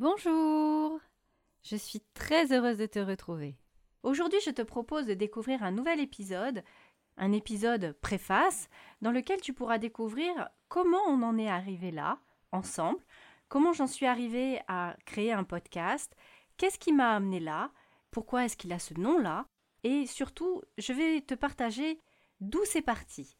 [0.00, 1.00] Bonjour
[1.64, 3.58] Je suis très heureuse de te retrouver.
[4.04, 6.62] Aujourd'hui, je te propose de découvrir un nouvel épisode,
[7.16, 8.68] un épisode préface,
[9.02, 12.20] dans lequel tu pourras découvrir comment on en est arrivé là,
[12.52, 13.04] ensemble,
[13.48, 16.14] comment j'en suis arrivée à créer un podcast,
[16.58, 17.72] qu'est-ce qui m'a amené là,
[18.12, 19.48] pourquoi est-ce qu'il a ce nom-là,
[19.82, 22.00] et surtout, je vais te partager
[22.40, 23.36] d'où c'est parti.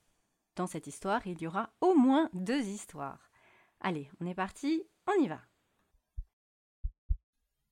[0.56, 3.30] Dans cette histoire, il y aura au moins deux histoires.
[3.80, 5.40] Allez, on est parti, on y va.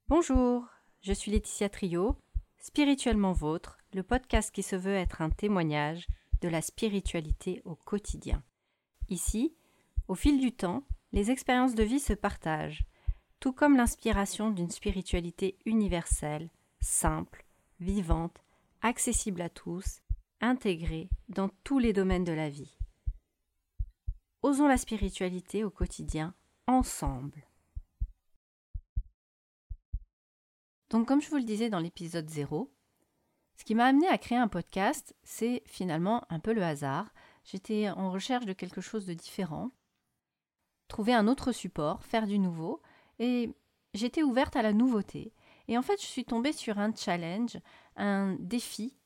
[0.08, 0.68] Bonjour,
[1.00, 2.14] je suis Laetitia Trio,
[2.58, 6.06] Spirituellement Vôtre, le podcast qui se veut être un témoignage
[6.42, 8.44] de la spiritualité au quotidien.
[9.08, 9.56] Ici,
[10.06, 12.84] au fil du temps, les expériences de vie se partagent,
[13.40, 17.44] tout comme l'inspiration d'une spiritualité universelle, simple,
[17.80, 18.44] vivante,
[18.82, 20.02] accessible à tous,
[20.40, 22.78] intégrée dans tous les domaines de la vie.
[24.42, 26.32] Osons la spiritualité au quotidien
[26.68, 27.42] ensemble.
[30.90, 32.70] Donc comme je vous le disais dans l'épisode 0,
[33.56, 37.12] ce qui m'a amené à créer un podcast, c'est finalement un peu le hasard.
[37.44, 39.70] J'étais en recherche de quelque chose de différent,
[40.88, 42.82] trouver un autre support, faire du nouveau,
[43.18, 43.50] et
[43.94, 45.32] j'étais ouverte à la nouveauté.
[45.68, 47.58] Et en fait, je suis tombée sur un challenge,
[47.96, 48.96] un défi.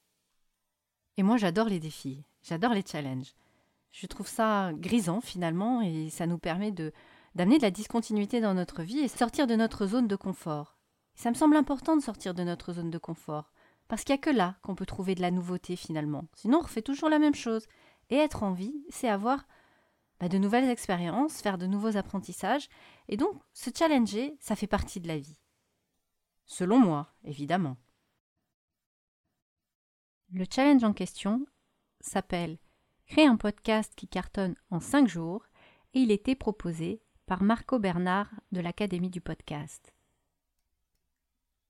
[1.16, 3.34] Et moi, j'adore les défis, j'adore les challenges.
[3.92, 6.92] Je trouve ça grisant finalement, et ça nous permet de
[7.36, 10.79] d'amener de la discontinuité dans notre vie et sortir de notre zone de confort.
[11.20, 13.52] Ça me semble important de sortir de notre zone de confort,
[13.88, 16.24] parce qu'il n'y a que là qu'on peut trouver de la nouveauté finalement.
[16.34, 17.66] Sinon, on refait toujours la même chose.
[18.08, 19.46] Et être en vie, c'est avoir
[20.18, 22.70] bah, de nouvelles expériences, faire de nouveaux apprentissages,
[23.08, 25.38] et donc se challenger, ça fait partie de la vie.
[26.46, 27.76] Selon moi, évidemment.
[30.32, 31.44] Le challenge en question
[32.00, 32.56] s'appelle
[33.04, 35.44] Créer un podcast qui cartonne en 5 jours
[35.92, 39.92] et il était proposé par Marco Bernard de l'Académie du podcast.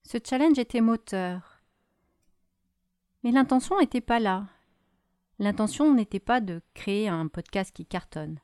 [0.02, 1.62] Ce challenge était moteur.
[3.22, 4.46] Mais l'intention n'était pas là.
[5.38, 8.40] L'intention n'était pas de créer un podcast qui cartonne.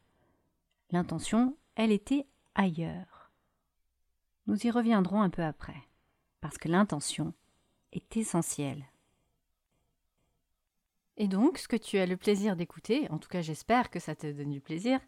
[0.91, 3.31] L'intention, elle était ailleurs.
[4.47, 5.77] Nous y reviendrons un peu après,
[6.41, 7.35] parce que l'intention
[7.93, 8.85] est essentielle.
[11.17, 14.15] Et donc, ce que tu as le plaisir d'écouter, en tout cas j'espère que ça
[14.15, 15.01] te donne du plaisir,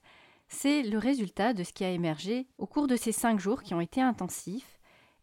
[0.49, 3.75] c'est le résultat de ce qui a émergé au cours de ces cinq jours qui
[3.75, 4.78] ont été intensifs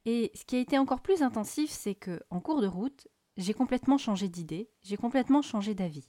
[0.05, 3.07] et ce qui a été encore plus intensif, c'est que en cours de route,
[3.37, 6.07] j'ai complètement changé d'idée, j'ai complètement changé d'avis.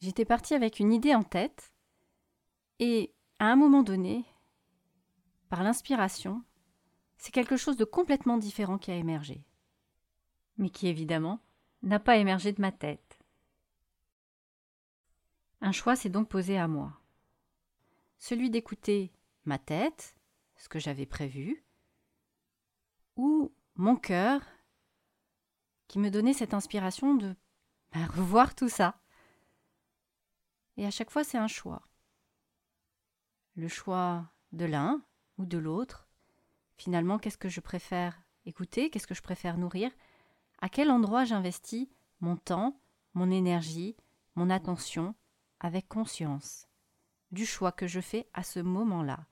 [0.00, 1.72] J'étais partie avec une idée en tête,
[2.78, 4.24] et à un moment donné,
[5.48, 6.42] par l'inspiration,
[7.16, 9.44] c'est quelque chose de complètement différent qui a émergé.
[10.58, 11.40] Mais qui évidemment
[11.82, 13.18] n'a pas émergé de ma tête.
[15.60, 17.00] Un choix s'est donc posé à moi.
[18.18, 19.12] Celui d'écouter
[19.44, 20.14] ma tête,
[20.56, 21.64] ce que j'avais prévu,
[23.16, 24.40] ou mon cœur
[25.88, 27.34] qui me donnait cette inspiration de
[27.92, 28.98] bah, revoir tout ça.
[30.76, 31.82] Et à chaque fois, c'est un choix.
[33.54, 35.02] Le choix de l'un
[35.36, 36.08] ou de l'autre.
[36.76, 38.88] Finalement, qu'est-ce que je préfère écouter?
[38.88, 39.90] Qu'est-ce que je préfère nourrir?
[40.60, 41.88] À quel endroit j'investis
[42.20, 42.80] mon temps,
[43.14, 43.96] mon énergie,
[44.34, 45.14] mon attention
[45.60, 46.68] avec conscience
[47.30, 49.26] du choix que je fais à ce moment-là?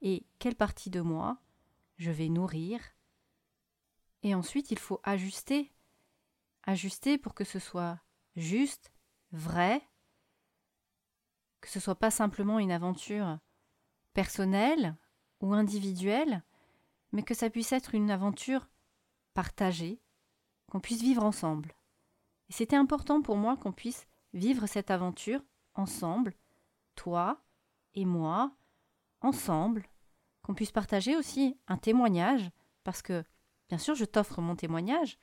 [0.00, 1.38] Et quelle partie de moi
[1.98, 2.80] je vais nourrir
[4.22, 5.72] et ensuite, il faut ajuster.
[6.64, 8.00] Ajuster pour que ce soit
[8.34, 8.92] juste,
[9.32, 9.82] vrai,
[11.60, 13.38] que ce soit pas simplement une aventure
[14.14, 14.96] personnelle
[15.40, 16.42] ou individuelle,
[17.12, 18.68] mais que ça puisse être une aventure
[19.34, 20.00] partagée,
[20.70, 21.74] qu'on puisse vivre ensemble.
[22.48, 25.40] Et c'était important pour moi qu'on puisse vivre cette aventure
[25.74, 26.34] ensemble,
[26.94, 27.42] toi
[27.94, 28.52] et moi,
[29.20, 29.86] ensemble,
[30.42, 32.50] qu'on puisse partager aussi un témoignage,
[32.84, 33.24] parce que
[33.68, 35.18] Bien sûr, je t'offre mon témoignage,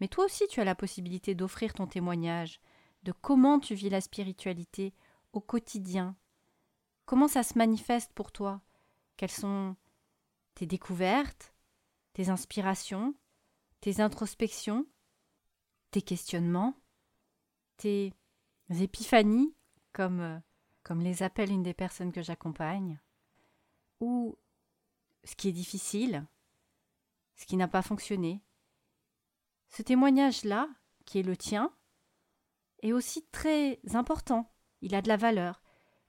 [0.00, 2.60] mais toi aussi tu as la possibilité d'offrir ton témoignage
[3.04, 4.94] de comment tu vis la spiritualité
[5.32, 6.16] au quotidien.
[7.04, 8.62] Comment ça se manifeste pour toi?
[9.16, 9.76] Quelles sont
[10.54, 11.54] tes découvertes,
[12.14, 13.14] tes inspirations,
[13.80, 14.86] tes introspections,
[15.90, 16.74] tes questionnements,
[17.76, 18.12] tes
[18.70, 19.54] épiphanies,
[19.92, 20.38] comme, euh,
[20.82, 22.98] comme les appelle une des personnes que j'accompagne,
[24.00, 24.36] ou
[25.24, 26.26] ce qui est difficile,
[27.36, 28.42] ce qui n'a pas fonctionné.
[29.70, 30.68] Ce témoignage-là,
[31.04, 31.72] qui est le tien,
[32.82, 34.52] est aussi très important,
[34.82, 35.62] il a de la valeur,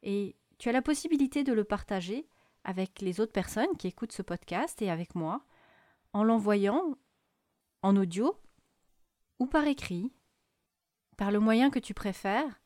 [0.04, 2.28] et tu as la possibilité de le partager
[2.64, 5.46] avec les autres personnes qui écoutent ce podcast et avec moi,
[6.14, 6.98] en l'envoyant
[7.82, 8.40] en audio
[9.40, 10.12] ou par écrit,
[11.18, 12.62] par le moyen que tu préfères.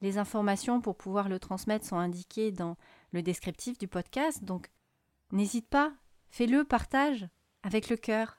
[0.00, 2.76] Les informations pour pouvoir le transmettre sont indiquées dans
[3.12, 4.70] le descriptif du podcast, donc
[5.32, 5.92] n'hésite pas
[6.30, 7.28] fais-le partage
[7.68, 8.38] avec le cœur.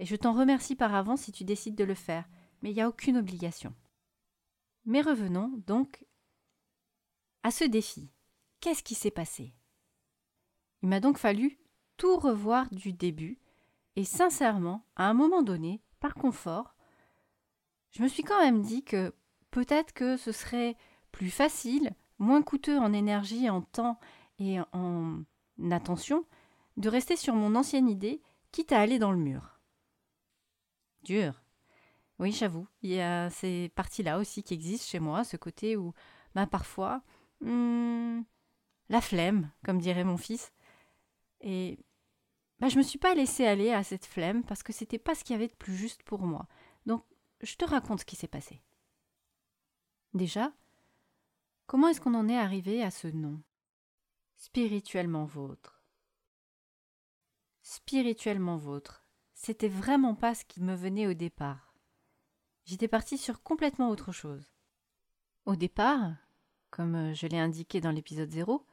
[0.00, 2.28] Et je t'en remercie par avance si tu décides de le faire,
[2.60, 3.72] mais il n'y a aucune obligation.
[4.84, 6.04] Mais revenons donc
[7.44, 8.10] à ce défi.
[8.58, 9.54] Qu'est-ce qui s'est passé?
[10.82, 11.56] Il m'a donc fallu
[11.96, 13.38] tout revoir du début,
[13.94, 16.74] et sincèrement, à un moment donné, par confort,
[17.92, 19.14] je me suis quand même dit que
[19.52, 20.76] peut-être que ce serait
[21.12, 24.00] plus facile, moins coûteux en énergie, en temps
[24.40, 25.22] et en
[25.70, 26.26] attention,
[26.76, 28.22] de rester sur mon ancienne idée,
[28.52, 29.60] quitte à aller dans le mur.
[31.02, 31.42] Dur.
[32.18, 35.92] Oui, j'avoue, il y a ces parties-là aussi qui existent chez moi, ce côté où,
[36.34, 37.02] bah, parfois,
[37.40, 38.20] hmm,
[38.88, 40.52] la flemme, comme dirait mon fils.
[41.40, 41.78] Et
[42.60, 45.24] bah, je me suis pas laissée aller à cette flemme parce que c'était pas ce
[45.24, 46.46] qu'il y avait de plus juste pour moi.
[46.86, 47.04] Donc,
[47.42, 48.62] je te raconte ce qui s'est passé.
[50.14, 50.52] Déjà,
[51.66, 53.42] comment est-ce qu'on en est arrivé à ce nom?
[54.36, 55.73] Spirituellement vôtre.
[57.66, 61.74] Spirituellement vôtre, c'était vraiment pas ce qui me venait au départ.
[62.66, 64.52] J'étais partie sur complètement autre chose.
[65.46, 66.12] Au départ,
[66.68, 68.66] comme euh, je l'ai indiqué dans l'épisode 0,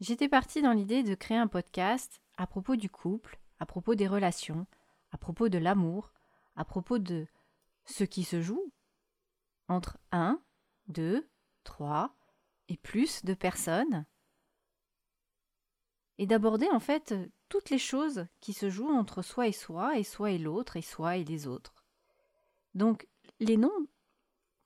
[0.00, 4.08] j'étais partie dans l'idée de créer un podcast à propos du couple, à propos des
[4.08, 4.66] relations,
[5.12, 6.12] à propos de l'amour,
[6.56, 7.28] à propos de
[7.84, 8.72] ce qui se joue
[9.68, 10.42] entre un,
[10.88, 11.30] deux,
[11.62, 12.16] trois
[12.66, 14.04] et plus de personnes,
[16.18, 17.14] et d'aborder en fait
[17.54, 20.82] toutes les choses qui se jouent entre soi et soi, et soi et l'autre, et
[20.82, 21.84] soi et les autres.
[22.74, 23.06] Donc
[23.38, 23.86] les noms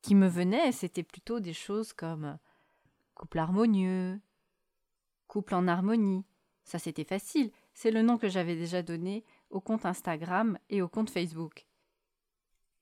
[0.00, 2.38] qui me venaient, c'était plutôt des choses comme
[3.14, 4.19] couple harmonieux,
[5.26, 6.25] couple en harmonie.
[6.64, 10.88] Ça c'était facile, c'est le nom que j'avais déjà donné au compte Instagram et au
[10.88, 11.67] compte Facebook.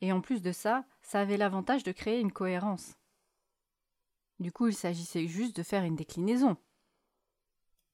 [0.02, 2.94] Et en plus de ça, ça avait l'avantage de créer une cohérence.
[4.38, 6.56] Du coup, il s'agissait juste de faire une déclinaison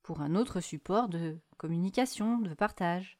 [0.03, 3.19] pour un autre support de communication, de partage.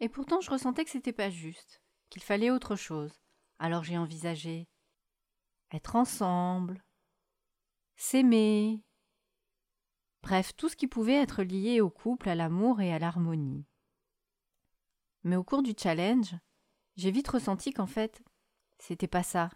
[0.00, 3.20] Et pourtant, je ressentais que c'était pas juste, qu'il fallait autre chose.
[3.58, 4.68] Alors j'ai envisagé
[5.72, 6.82] être ensemble,
[7.96, 8.82] s'aimer,
[10.22, 13.66] bref, tout ce qui pouvait être lié au couple, à l'amour et à l'harmonie.
[15.22, 16.34] Mais au cours du challenge,
[16.96, 18.22] j'ai vite ressenti qu'en fait,
[18.78, 19.50] c'était pas ça.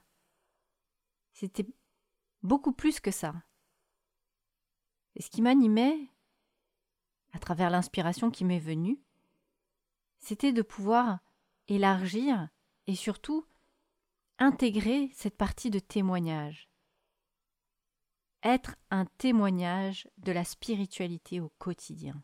[1.32, 1.66] C'était
[2.42, 3.34] beaucoup plus que ça.
[5.16, 6.10] Et ce qui m'animait,
[7.34, 9.00] à travers l'inspiration qui m'est venue,
[10.18, 11.18] c'était de pouvoir
[11.68, 12.48] élargir
[12.86, 13.46] et surtout
[14.38, 16.70] intégrer cette partie de témoignage.
[18.42, 22.22] Être un témoignage de la spiritualité au quotidien.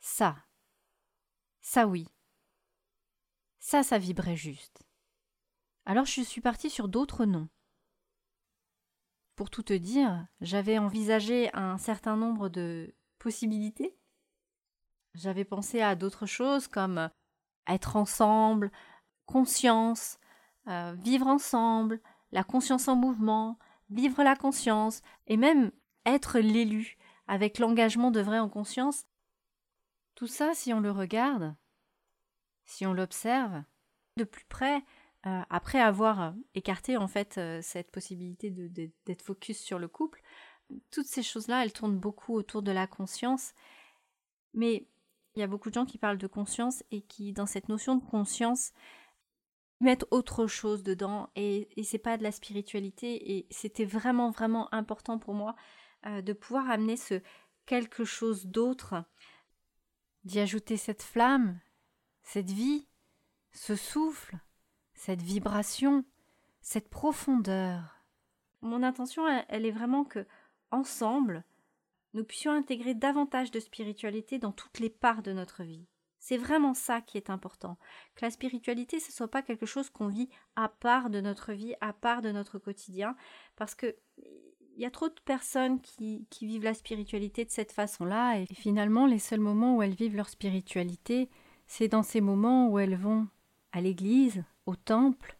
[0.00, 0.36] Ça,
[1.60, 2.08] ça oui,
[3.60, 4.82] ça, ça vibrait juste.
[5.84, 7.48] Alors je suis partie sur d'autres noms.
[9.36, 13.96] Pour tout te dire, j'avais envisagé un certain nombre de possibilités.
[15.14, 17.10] J'avais pensé à d'autres choses comme
[17.68, 18.72] être ensemble,
[19.26, 20.18] conscience,
[20.66, 22.00] euh, vivre ensemble,
[22.32, 23.58] la conscience en mouvement,
[23.90, 25.70] vivre la conscience, et même
[26.06, 26.96] être l'élu,
[27.28, 29.06] avec l'engagement de vrai en conscience.
[30.14, 31.54] Tout ça, si on le regarde,
[32.64, 33.62] si on l'observe
[34.16, 34.82] de plus près,
[35.26, 40.22] euh, après avoir écarté en fait euh, cette possibilité d'être focus sur le couple,
[40.90, 43.52] toutes ces choses-là, elles tournent beaucoup autour de la conscience.
[44.54, 44.86] Mais
[45.34, 47.96] il y a beaucoup de gens qui parlent de conscience et qui, dans cette notion
[47.96, 48.72] de conscience,
[49.80, 54.72] mettre autre chose dedans et, et c'est pas de la spiritualité et c'était vraiment vraiment
[54.74, 55.56] important pour moi
[56.06, 57.22] euh, de pouvoir amener ce
[57.66, 59.04] quelque chose d'autre,
[60.24, 61.60] d'y ajouter cette flamme,
[62.22, 62.88] cette vie,
[63.52, 64.38] ce souffle,
[64.94, 66.04] cette vibration,
[66.60, 68.04] cette profondeur.
[68.60, 70.26] Mon intention, elle est vraiment que,
[70.70, 71.44] ensemble,
[72.14, 75.86] nous puissions intégrer davantage de spiritualité dans toutes les parts de notre vie.
[76.18, 77.78] C'est vraiment ça qui est important.
[78.14, 81.74] Que la spiritualité, ce soit pas quelque chose qu'on vit à part de notre vie,
[81.80, 83.16] à part de notre quotidien,
[83.56, 83.96] parce que
[84.76, 88.46] il y a trop de personnes qui, qui vivent la spiritualité de cette façon-là, et
[88.54, 91.28] finalement, les seuls moments où elles vivent leur spiritualité,
[91.66, 93.28] c'est dans ces moments où elles vont
[93.72, 95.38] à l'église, au temple,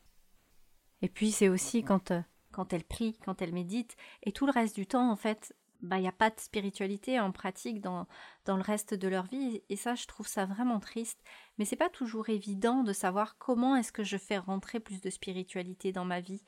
[1.03, 2.21] et puis c'est aussi quand, euh,
[2.53, 5.97] quand elles prient, quand elles méditent, et tout le reste du temps, en fait, bah,
[5.97, 8.07] il n'y a pas de spiritualité en pratique dans,
[8.45, 9.63] dans le reste de leur vie.
[9.69, 11.23] Et ça, je trouve ça vraiment triste.
[11.59, 15.11] Mais c'est pas toujours évident de savoir comment est-ce que je fais rentrer plus de
[15.11, 16.43] spiritualité dans ma vie.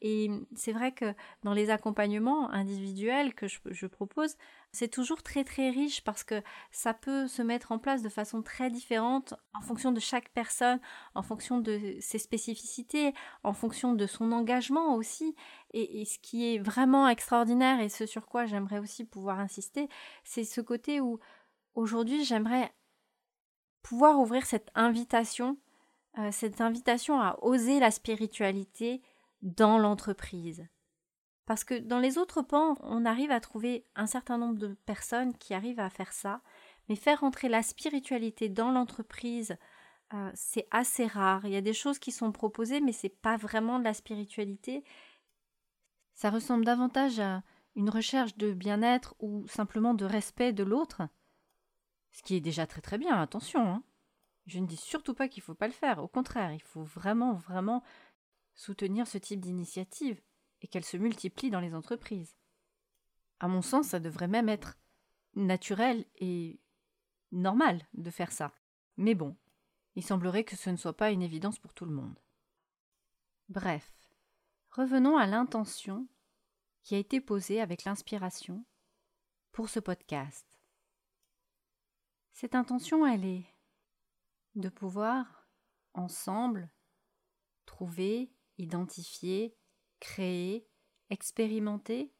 [0.00, 4.36] Et c'est vrai que dans les accompagnements individuels que je, propose,
[4.72, 8.42] c'est toujours très très riche parce que ça peut se mettre en place de façon
[8.42, 10.80] très différente en fonction de chaque personne,
[11.14, 15.34] en fonction de ses spécificités, en fonction de son engagement aussi.
[15.72, 19.88] Et, ce qui est vraiment extraordinaire et ce sur quoi j'aimerais aussi pouvoir insister,
[20.22, 21.18] c'est ce côté où
[21.74, 22.72] aujourd'hui, j'aimerais
[23.82, 25.56] pouvoir ouvrir cette invitation,
[26.18, 29.02] euh, cette invitation à oser la spiritualité
[29.44, 30.66] dans l'entreprise.
[31.46, 35.36] Parce que dans les autres pans, on arrive à trouver un certain nombre de personnes
[35.36, 36.40] qui arrivent à faire ça,
[36.88, 39.56] mais faire entrer la spiritualité dans l'entreprise,
[40.14, 41.44] euh, c'est assez rare.
[41.44, 44.84] Il y a des choses qui sont proposées, mais c'est pas vraiment de la spiritualité.
[46.14, 47.42] Ça ressemble davantage à
[47.74, 51.02] une recherche de bien-être ou simplement de respect de l'autre.
[52.12, 53.68] Ce qui est déjà très très bien, attention.
[53.68, 53.82] Hein.
[54.46, 55.98] Je ne dis surtout pas qu'il faut pas le faire.
[55.98, 57.82] Au contraire, il faut vraiment, vraiment
[58.54, 60.20] soutenir ce type d'initiative
[60.62, 62.36] et qu'elle se multiplie dans les entreprises.
[63.40, 64.78] À mon sens, ça devrait même être
[65.34, 66.60] naturel et
[67.32, 68.52] normal de faire ça.
[68.96, 69.36] Mais bon,
[69.96, 72.18] il semblerait que ce ne soit pas une évidence pour tout le monde.
[73.48, 73.92] Bref,
[74.70, 76.08] revenons à l'intention
[76.82, 78.64] qui a été posée avec l'inspiration
[79.52, 80.46] pour ce podcast.
[82.32, 83.46] Cette intention, elle est
[84.54, 85.48] de pouvoir,
[85.94, 86.70] ensemble,
[87.64, 89.54] trouver, identifier,
[90.00, 90.66] créer,
[91.10, 92.12] expérimenter?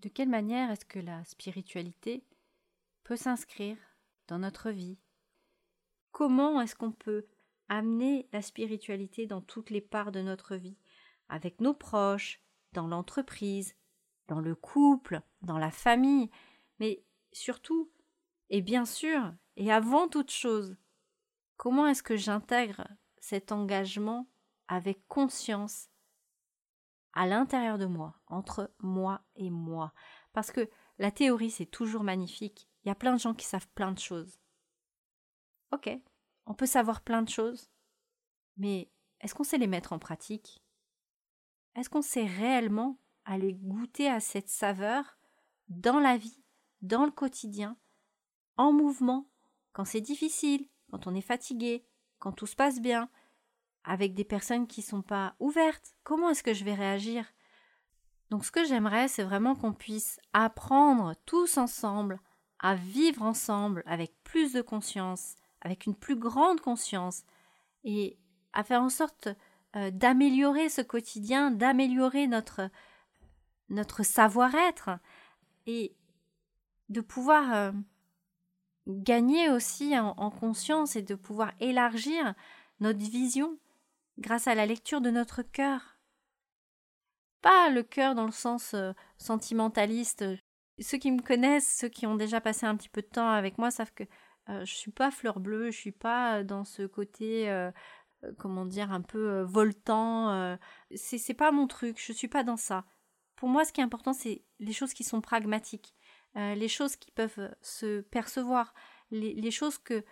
[0.00, 2.24] De quelle manière est-ce que la spiritualité
[3.04, 3.78] peut s'inscrire
[4.28, 4.98] dans notre vie?
[6.12, 7.26] Comment est-ce qu'on peut
[7.68, 10.78] amener la spiritualité dans toutes les parts de notre vie,
[11.28, 12.40] avec nos proches,
[12.72, 13.74] dans l'entreprise,
[14.26, 16.30] dans le couple, dans la famille,
[16.78, 17.90] mais surtout,
[18.50, 20.76] et bien sûr, et avant toute chose,
[21.56, 22.86] comment est-ce que j'intègre
[23.18, 24.28] cet engagement
[24.68, 25.88] avec conscience
[27.12, 29.92] à l'intérieur de moi, entre moi et moi.
[30.32, 32.68] Parce que la théorie, c'est toujours magnifique.
[32.84, 34.38] Il y a plein de gens qui savent plein de choses.
[35.72, 35.90] Ok,
[36.46, 37.70] on peut savoir plein de choses,
[38.56, 40.62] mais est-ce qu'on sait les mettre en pratique?
[41.74, 45.18] Est-ce qu'on sait réellement aller goûter à cette saveur
[45.68, 46.42] dans la vie,
[46.80, 47.76] dans le quotidien,
[48.56, 49.30] en mouvement,
[49.72, 51.86] quand c'est difficile, quand on est fatigué,
[52.18, 53.10] quand tout se passe bien,
[53.84, 55.94] avec des personnes qui ne sont pas ouvertes.
[56.04, 57.24] Comment est-ce que je vais réagir?
[58.30, 62.20] Donc ce que j'aimerais, c'est vraiment qu'on puisse apprendre tous ensemble
[62.58, 67.22] à vivre ensemble avec plus de conscience, avec une plus grande conscience,
[67.84, 68.18] et
[68.52, 69.28] à faire en sorte
[69.76, 72.68] euh, d'améliorer ce quotidien, d'améliorer notre,
[73.68, 74.90] notre savoir-être,
[75.66, 75.94] et
[76.88, 77.72] de pouvoir euh,
[78.88, 82.34] gagner aussi en conscience et de pouvoir élargir
[82.80, 83.58] notre vision
[84.18, 85.98] grâce à la lecture de notre cœur.
[87.40, 90.24] Pas le cœur dans le sens euh, sentimentaliste.
[90.80, 93.58] Ceux qui me connaissent, ceux qui ont déjà passé un petit peu de temps avec
[93.58, 94.04] moi, savent que
[94.48, 97.70] euh, je suis pas fleur bleue, je suis pas dans ce côté, euh,
[98.38, 100.56] comment dire, un peu voltant.
[100.94, 102.84] c'est, c'est pas mon truc, je suis pas dans ça.
[103.36, 105.94] Pour moi, ce qui est important, c'est les choses qui sont pragmatiques,
[106.34, 108.74] les choses qui peuvent se percevoir,
[109.10, 110.04] les, les choses que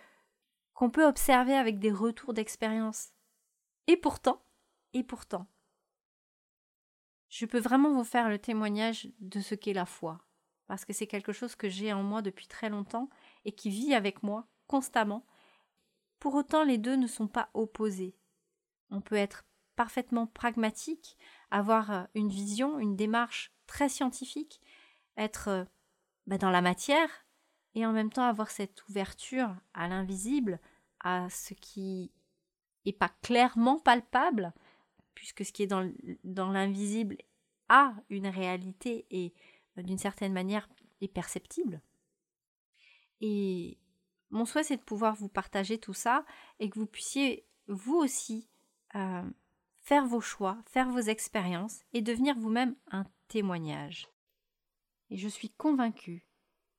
[0.73, 3.09] qu'on peut observer avec des retours d'expérience.
[3.87, 4.43] Et pourtant,
[4.93, 5.47] et pourtant,
[7.29, 10.21] je peux vraiment vous faire le témoignage de ce qu'est la foi,
[10.67, 13.09] parce que c'est quelque chose que j'ai en moi depuis très longtemps
[13.45, 15.25] et qui vit avec moi constamment.
[16.19, 18.15] Pour autant, les deux ne sont pas opposés.
[18.89, 21.17] On peut être parfaitement pragmatique,
[21.51, 24.59] avoir euh, une vision, une démarche très scientifique,
[25.15, 25.65] être euh,
[26.25, 27.09] bah, dans la matière,
[27.75, 30.59] et en même temps avoir cette ouverture à l'invisible,
[31.01, 32.11] à ce qui
[32.93, 34.53] pas clairement palpable,
[35.13, 35.91] puisque ce qui est dans,
[36.23, 37.17] dans l'invisible
[37.69, 39.33] a une réalité et
[39.77, 40.69] euh, d'une certaine manière
[41.01, 41.81] est perceptible.
[43.21, 43.77] Et
[44.29, 46.25] mon souhait, c'est de pouvoir vous partager tout ça
[46.59, 48.49] et que vous puissiez, vous aussi,
[48.95, 49.29] euh,
[49.81, 54.09] faire vos choix, faire vos expériences et devenir vous-même un témoignage.
[55.09, 56.27] Et je suis convaincue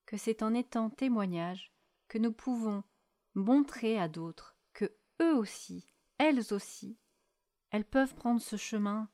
[0.07, 1.73] que c'est en étant témoignage
[2.09, 2.85] que nous pouvons
[3.35, 5.87] montrer à d'autres que eux aussi
[6.19, 6.99] elles aussi,
[7.71, 9.09] elles peuvent prendre ce chemin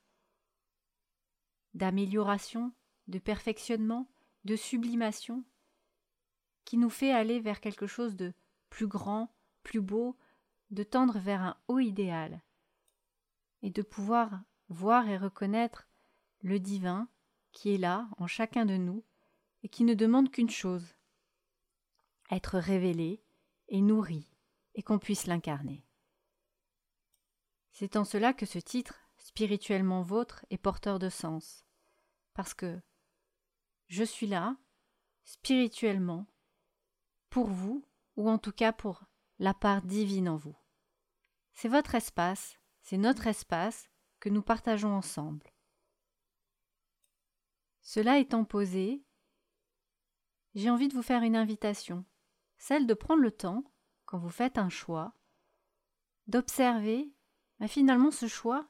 [1.75, 2.73] d'amélioration,
[3.09, 4.09] de perfectionnement,
[4.45, 5.45] de sublimation,
[6.65, 8.33] qui nous fait aller vers quelque chose de
[8.71, 10.17] plus grand, plus beau,
[10.71, 12.43] de tendre vers un haut idéal,
[13.63, 15.89] et de pouvoir voir et reconnaître
[16.41, 17.09] le divin
[17.53, 19.05] qui est là en chacun de nous
[19.63, 20.95] et qui ne demande qu'une chose
[22.31, 23.23] être révélé
[23.69, 24.29] et nourri
[24.75, 25.84] et qu'on puisse l'incarner.
[27.75, 31.67] C'est en cela que ce titre, spirituellement vôtre, est porteur de sens.
[32.33, 32.81] Parce que
[33.89, 34.57] je suis là,
[35.25, 36.27] spirituellement,
[37.29, 39.05] pour vous, ou en tout cas pour
[39.39, 40.57] la part divine en vous.
[41.53, 43.91] C'est votre espace, c'est notre espace
[44.21, 45.53] que nous partageons ensemble.
[47.83, 49.05] Cela étant posé,
[50.55, 52.07] j'ai envie de vous faire une invitation
[52.57, 53.63] celle de prendre le temps,
[54.07, 55.13] quand vous faites un choix,
[56.29, 57.14] d'observer
[57.65, 58.69] mais finalement ce choix,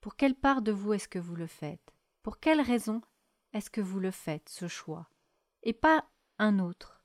[0.00, 1.92] pour quelle part de vous est-ce que vous le faites?
[2.22, 3.00] Pour quelle raison
[3.52, 5.10] est-ce que vous le faites, ce choix?
[5.64, 7.04] Et pas un autre.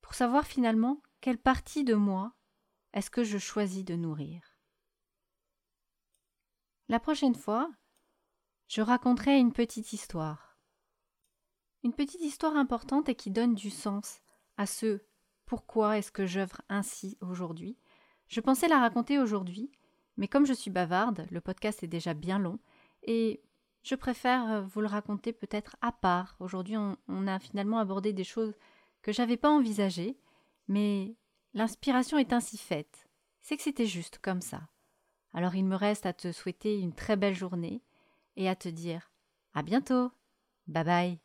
[0.00, 2.34] Pour savoir finalement quelle partie de moi
[2.94, 4.58] est-ce que je choisis de nourrir.
[6.88, 7.70] La prochaine fois,
[8.66, 10.58] je raconterai une petite histoire.
[11.84, 14.20] Une petite histoire importante et qui donne du sens
[14.56, 15.00] à ce
[15.46, 17.78] pourquoi est-ce que j'œuvre ainsi aujourd'hui
[18.34, 19.70] je pensais la raconter aujourd'hui,
[20.16, 22.58] mais comme je suis bavarde, le podcast est déjà bien long,
[23.04, 23.40] et
[23.84, 26.34] je préfère euh, vous le raconter peut-être à part.
[26.40, 28.52] Aujourd'hui, on, a finalement abordé des choses
[29.02, 30.18] que j'avais pas envisagées,
[30.66, 31.14] mais
[31.52, 33.06] l'inspiration est ainsi faite.
[33.40, 34.62] C'est que c'était juste comme ça.
[35.32, 37.82] Alors il me reste à te souhaiter une très belle journée
[38.36, 39.12] et à te dire
[39.52, 40.10] à bientôt.
[40.66, 41.23] Bye bye.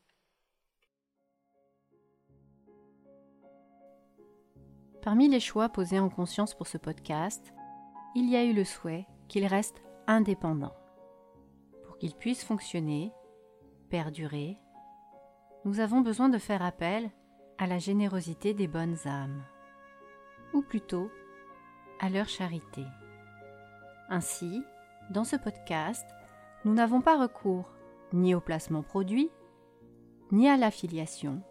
[5.02, 7.54] Parmi les choix posés en conscience pour ce podcast,
[8.16, 10.74] il y a eu le souhait qu'il reste indépendant.
[11.86, 13.14] Pour qu'il puisse fonctionner,
[13.90, 14.58] perdurer,
[15.64, 17.10] nous avons besoin de faire appel
[17.58, 19.42] à la générosité des bonnes âmes,
[20.54, 21.10] ou plutôt
[22.02, 22.84] à leur charité.
[24.10, 24.64] Ainsi,
[25.12, 26.06] dans ce podcast,
[26.66, 27.72] nous n'avons pas recours
[28.12, 29.30] ni au placement produit,
[30.32, 31.42] ni à l'affiliation.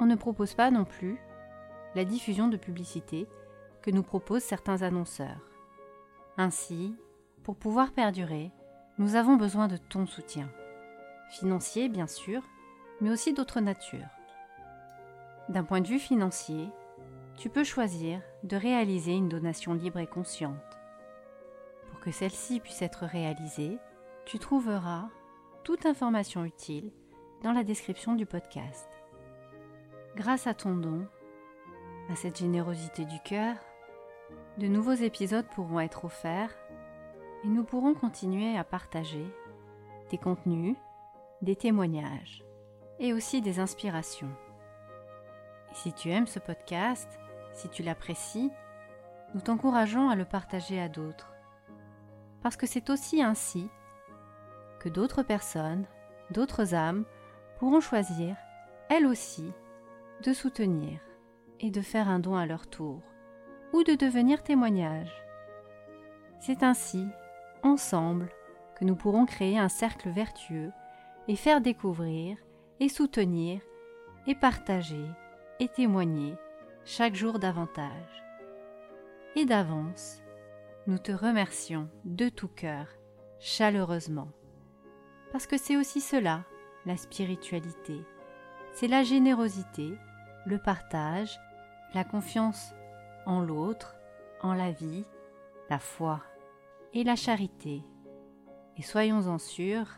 [0.00, 1.18] On ne propose pas non plus
[2.04, 3.26] diffusion de publicité
[3.82, 5.40] que nous proposent certains annonceurs.
[6.36, 6.94] Ainsi,
[7.42, 8.50] pour pouvoir perdurer,
[8.98, 10.50] nous avons besoin de ton soutien.
[11.30, 12.42] Financier, bien sûr,
[13.00, 14.08] mais aussi d'autres natures.
[15.48, 16.68] D'un point de vue financier,
[17.36, 20.78] tu peux choisir de réaliser une donation libre et consciente.
[21.90, 23.78] Pour que celle-ci puisse être réalisée,
[24.26, 25.08] tu trouveras
[25.64, 26.92] toute information utile
[27.42, 28.88] dans la description du podcast.
[30.16, 31.06] Grâce à ton don,
[32.10, 33.56] à cette générosité du cœur,
[34.56, 36.54] de nouveaux épisodes pourront être offerts
[37.44, 39.26] et nous pourrons continuer à partager
[40.10, 40.76] des contenus,
[41.42, 42.44] des témoignages
[42.98, 44.30] et aussi des inspirations.
[45.72, 47.08] Si tu aimes ce podcast,
[47.52, 48.50] si tu l'apprécies,
[49.34, 51.34] nous t'encourageons à le partager à d'autres.
[52.42, 53.68] Parce que c'est aussi ainsi
[54.80, 55.84] que d'autres personnes,
[56.30, 57.04] d'autres âmes
[57.58, 58.36] pourront choisir,
[58.88, 59.52] elles aussi,
[60.24, 60.98] de soutenir
[61.60, 63.02] et de faire un don à leur tour,
[63.72, 65.12] ou de devenir témoignage.
[66.40, 67.06] C'est ainsi,
[67.62, 68.30] ensemble,
[68.76, 70.70] que nous pourrons créer un cercle vertueux
[71.26, 72.36] et faire découvrir
[72.80, 73.60] et soutenir
[74.26, 75.04] et partager
[75.58, 76.36] et témoigner
[76.84, 78.24] chaque jour davantage.
[79.34, 80.22] Et d'avance,
[80.86, 82.86] nous te remercions de tout cœur,
[83.40, 84.28] chaleureusement,
[85.32, 86.44] parce que c'est aussi cela,
[86.86, 88.00] la spiritualité,
[88.72, 89.92] c'est la générosité,
[90.46, 91.38] le partage
[91.94, 92.74] la confiance
[93.26, 93.96] en l'autre,
[94.42, 95.04] en la vie,
[95.70, 96.20] la foi
[96.92, 97.82] et la charité.
[98.76, 99.88] Et soyons-en sûrs,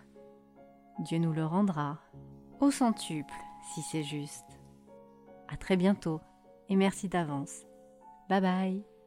[1.00, 1.98] Dieu nous le rendra
[2.61, 3.35] au centuple
[3.74, 4.61] si c'est juste.
[5.48, 6.20] À très bientôt
[6.68, 7.64] et merci d'avance.
[8.29, 9.00] Bye bye